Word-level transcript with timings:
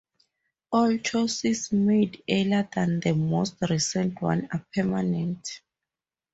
All 0.71 0.97
choices 0.97 1.71
made 1.71 2.23
earlier 2.27 2.67
than 2.73 3.01
the 3.01 3.13
most 3.13 3.57
recent 3.69 4.19
one 4.19 4.49
are 4.51 4.65
permanent. 4.73 5.47